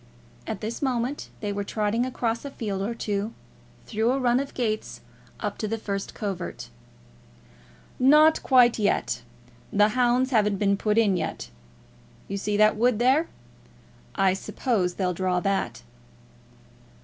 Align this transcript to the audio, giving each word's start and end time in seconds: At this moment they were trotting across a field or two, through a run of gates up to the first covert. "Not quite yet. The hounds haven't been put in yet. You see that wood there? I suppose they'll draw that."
At 0.47 0.61
this 0.61 0.81
moment 0.81 1.29
they 1.41 1.53
were 1.53 1.63
trotting 1.63 2.07
across 2.07 2.43
a 2.43 2.49
field 2.49 2.81
or 2.81 2.95
two, 2.95 3.35
through 3.85 4.13
a 4.13 4.19
run 4.19 4.39
of 4.39 4.55
gates 4.55 5.01
up 5.39 5.59
to 5.59 5.67
the 5.67 5.77
first 5.77 6.15
covert. 6.15 6.69
"Not 7.99 8.41
quite 8.41 8.79
yet. 8.79 9.21
The 9.71 9.89
hounds 9.89 10.31
haven't 10.31 10.57
been 10.57 10.75
put 10.75 10.97
in 10.97 11.17
yet. 11.17 11.51
You 12.27 12.37
see 12.37 12.57
that 12.57 12.77
wood 12.77 12.97
there? 12.97 13.27
I 14.15 14.33
suppose 14.33 14.95
they'll 14.95 15.13
draw 15.13 15.39
that." 15.39 15.83